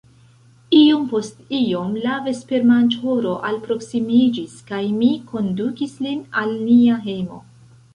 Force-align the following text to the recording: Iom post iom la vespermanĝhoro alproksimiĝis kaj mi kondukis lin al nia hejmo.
Iom 0.77 1.03
post 1.11 1.43
iom 1.57 1.91
la 2.07 2.15
vespermanĝhoro 2.29 3.37
alproksimiĝis 3.53 4.59
kaj 4.73 4.83
mi 4.99 5.15
kondukis 5.33 5.99
lin 6.09 6.29
al 6.45 6.61
nia 6.69 7.03
hejmo. 7.11 7.45